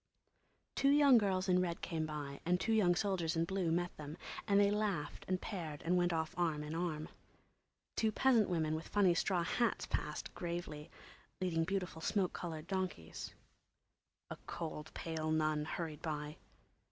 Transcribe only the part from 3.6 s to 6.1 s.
met them, and they laughed and paired and